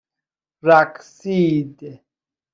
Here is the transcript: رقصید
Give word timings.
رقصید 0.65 2.01